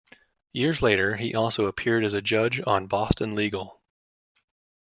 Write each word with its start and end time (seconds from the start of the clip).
Years 0.51 0.81
later, 0.81 1.15
he 1.17 1.35
also 1.35 1.67
appeared 1.67 2.03
as 2.03 2.15
a 2.15 2.23
judge 2.23 2.59
on 2.65 2.87
"Boston 2.87 3.35
Legal". 3.35 3.83